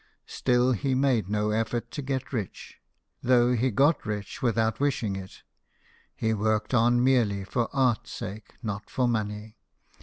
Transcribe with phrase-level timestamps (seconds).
[0.25, 2.79] Still, he made no effort to get rich,
[3.21, 5.43] though he got rich without wishing it;
[6.15, 9.57] he worked on merely for art's sake, not for money.